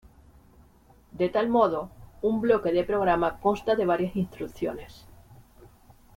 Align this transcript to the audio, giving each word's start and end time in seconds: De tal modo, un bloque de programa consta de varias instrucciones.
De 1.11 1.29
tal 1.29 1.47
modo, 1.47 1.91
un 2.23 2.41
bloque 2.41 2.71
de 2.71 2.83
programa 2.83 3.39
consta 3.39 3.75
de 3.75 3.85
varias 3.85 4.15
instrucciones. 4.15 5.05